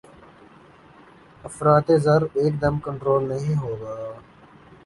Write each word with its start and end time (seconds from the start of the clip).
افراط 1.43 1.87
زر 2.05 2.21
ایکدم 2.35 2.75
کنٹرول 2.85 3.23
نہیں 3.29 3.55
ہوگا۔ 3.55 3.95